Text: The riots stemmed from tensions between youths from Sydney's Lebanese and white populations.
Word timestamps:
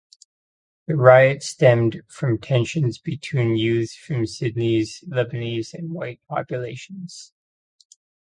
The 0.87 0.95
riots 0.95 1.49
stemmed 1.49 2.01
from 2.07 2.39
tensions 2.39 2.97
between 2.97 3.55
youths 3.55 3.93
from 3.95 4.25
Sydney's 4.25 5.03
Lebanese 5.07 5.75
and 5.75 5.91
white 5.93 6.19
populations. 6.27 7.31